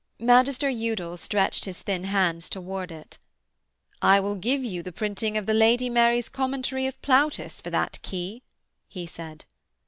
Magister 0.19 0.67
Udal 0.67 1.15
stretched 1.15 1.65
his 1.65 1.83
thin 1.83 2.05
hands 2.05 2.49
towards 2.49 2.91
it. 2.91 3.19
'I 4.01 4.19
will 4.21 4.33
give 4.33 4.63
you 4.63 4.81
the 4.81 4.91
printing 4.91 5.37
of 5.37 5.45
the 5.45 5.53
Lady 5.53 5.91
Mary's 5.91 6.27
commentary 6.27 6.87
of 6.87 6.99
Plautus 7.03 7.61
for 7.61 7.69
that 7.69 7.99
key,' 8.01 8.41
he 8.87 9.05
said. 9.05 9.45